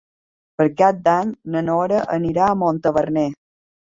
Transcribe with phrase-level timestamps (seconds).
[0.59, 3.29] Per Cap d'Any na Nora anirà a Montaverner.